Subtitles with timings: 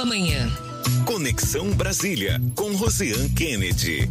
[0.00, 0.50] Nova Manhã.
[1.04, 4.10] Conexão Brasília com Rosiane Kennedy.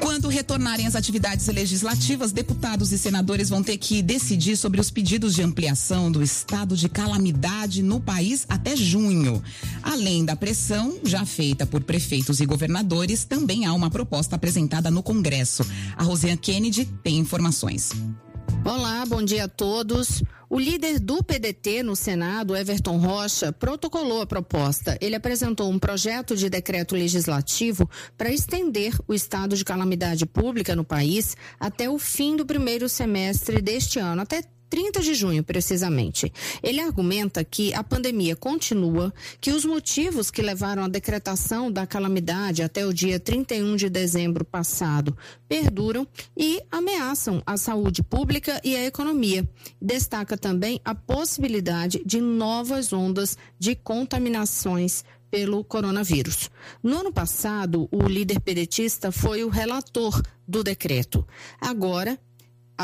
[0.00, 5.34] Quando retornarem as atividades legislativas, deputados e senadores vão ter que decidir sobre os pedidos
[5.34, 9.42] de ampliação do estado de calamidade no país até junho.
[9.82, 15.02] Além da pressão já feita por prefeitos e governadores, também há uma proposta apresentada no
[15.02, 15.62] Congresso.
[15.94, 17.90] A Rosiane Kennedy tem informações.
[18.64, 20.22] Olá, bom dia a todos.
[20.48, 24.96] O líder do PDT no Senado, Everton Rocha, protocolou a proposta.
[25.00, 30.84] Ele apresentou um projeto de decreto legislativo para estender o estado de calamidade pública no
[30.84, 36.32] país até o fim do primeiro semestre deste ano, até 30 de junho, precisamente.
[36.62, 42.62] Ele argumenta que a pandemia continua, que os motivos que levaram à decretação da calamidade
[42.62, 45.14] até o dia 31 de dezembro passado
[45.46, 49.46] perduram e ameaçam a saúde pública e a economia.
[49.78, 56.50] Destaca também a possibilidade de novas ondas de contaminações pelo coronavírus.
[56.82, 61.26] No ano passado, o líder pedetista foi o relator do decreto.
[61.60, 62.18] Agora,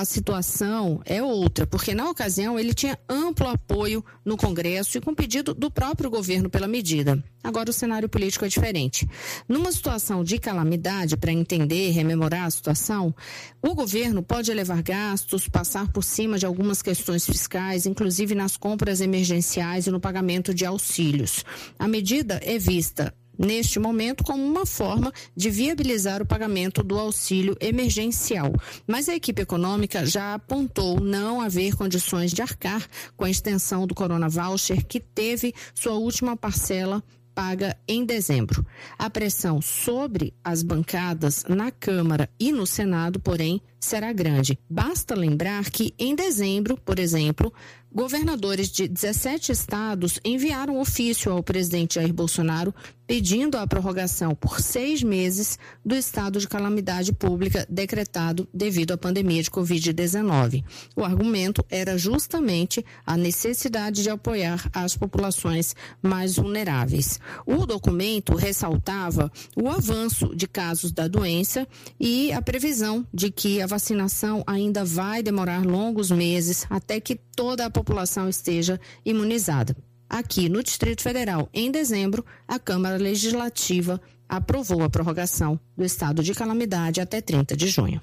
[0.00, 5.14] a situação é outra, porque na ocasião ele tinha amplo apoio no Congresso e com
[5.14, 7.22] pedido do próprio governo pela medida.
[7.42, 9.08] Agora o cenário político é diferente.
[9.48, 13.14] Numa situação de calamidade, para entender, rememorar a situação,
[13.62, 19.00] o governo pode elevar gastos, passar por cima de algumas questões fiscais, inclusive nas compras
[19.00, 21.44] emergenciais e no pagamento de auxílios.
[21.78, 27.56] A medida é vista neste momento como uma forma de viabilizar o pagamento do auxílio
[27.60, 28.52] emergencial.
[28.86, 33.94] Mas a equipe econômica já apontou não haver condições de arcar com a extensão do
[33.94, 37.02] Corona Voucher, que teve sua última parcela
[37.36, 38.66] paga em dezembro.
[38.98, 44.58] A pressão sobre as bancadas na Câmara e no Senado, porém, será grande.
[44.70, 47.52] Basta lembrar que em dezembro, por exemplo,
[47.96, 52.74] governadores de 17 estados enviaram ofício ao presidente Jair Bolsonaro
[53.06, 59.42] pedindo a prorrogação por seis meses do estado de calamidade pública decretado devido à pandemia
[59.42, 60.64] de Covid-19.
[60.96, 67.20] O argumento era justamente a necessidade de apoiar as populações mais vulneráveis.
[67.46, 71.66] O documento ressaltava o avanço de casos da doença
[72.00, 77.66] e a previsão de que a vacinação ainda vai demorar longos meses até que toda
[77.66, 79.76] a população esteja imunizada.
[80.10, 86.34] Aqui no Distrito Federal, em dezembro, a Câmara Legislativa aprovou a prorrogação do estado de
[86.34, 88.00] calamidade até 30 de junho.